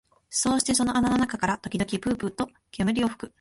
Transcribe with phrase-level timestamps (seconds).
[0.31, 3.29] そうしてその穴の中から時々ぷうぷうと煙を吹く